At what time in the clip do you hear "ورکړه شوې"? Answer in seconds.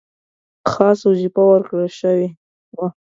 1.47-2.27